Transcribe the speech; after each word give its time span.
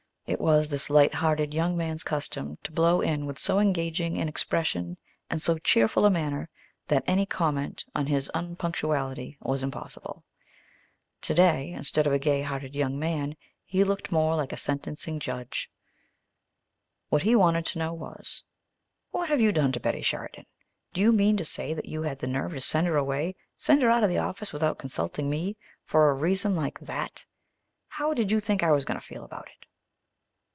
It 0.27 0.39
was 0.39 0.69
this 0.69 0.89
light 0.89 1.13
hearted 1.13 1.53
young 1.53 1.75
man's 1.75 2.03
custom 2.05 2.57
to 2.63 2.71
blow 2.71 3.01
in 3.01 3.25
with 3.25 3.37
so 3.37 3.59
engaging 3.59 4.17
an 4.17 4.29
expression 4.29 4.95
and 5.29 5.41
so 5.41 5.57
cheerful 5.57 6.05
a 6.05 6.09
manner 6.09 6.47
that 6.87 7.03
any 7.05 7.25
comment 7.25 7.83
on 7.93 8.05
his 8.05 8.31
unpunctuality 8.33 9.37
was 9.41 9.61
impossible. 9.61 10.23
Today, 11.21 11.71
instead 11.71 12.07
of 12.07 12.13
a 12.13 12.19
gay 12.19 12.43
hearted 12.43 12.73
young 12.75 12.97
man, 12.97 13.35
he 13.65 13.83
looked 13.83 14.09
more 14.13 14.35
like 14.37 14.53
a 14.53 14.57
sentencing 14.57 15.19
judge. 15.19 15.69
What 17.09 17.23
he 17.23 17.35
wanted 17.35 17.65
to 17.65 17.79
know 17.79 17.91
was, 17.93 18.41
"What 19.09 19.27
have 19.27 19.41
you 19.41 19.51
done 19.51 19.73
to 19.73 19.81
Betty 19.81 20.01
Sheridan? 20.01 20.45
Do 20.93 21.01
you 21.01 21.11
mean 21.11 21.35
to 21.37 21.45
say 21.45 21.73
that 21.73 21.87
you 21.87 22.03
had 22.03 22.19
the 22.19 22.27
nerve 22.27 22.53
to 22.53 22.61
send 22.61 22.87
her 22.87 22.95
away, 22.95 23.35
send 23.57 23.81
her 23.81 23.89
out 23.89 24.05
of 24.05 24.09
my 24.09 24.17
office 24.19 24.53
without 24.53 24.79
consulting 24.79 25.29
me 25.29 25.47
and 25.47 25.55
for 25.83 26.09
a 26.09 26.13
reason 26.15 26.55
like 26.55 26.79
that? 26.79 27.25
How 27.89 28.13
did 28.13 28.31
you 28.31 28.39
think 28.39 28.63
I 28.63 28.71
was 28.71 28.85
going 28.85 28.99
to 28.99 29.05
feel 29.05 29.25
about 29.25 29.47
it?" 29.47 29.65